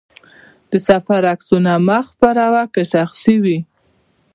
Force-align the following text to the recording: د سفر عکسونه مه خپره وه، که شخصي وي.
د 0.71 0.73
سفر 0.87 1.21
عکسونه 1.33 1.71
مه 1.87 1.99
خپره 2.09 2.43
وه، 2.53 2.63
که 2.73 2.81
شخصي 2.91 3.35
وي. 3.43 3.59